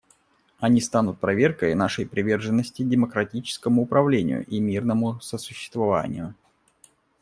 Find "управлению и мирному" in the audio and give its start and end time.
3.83-5.19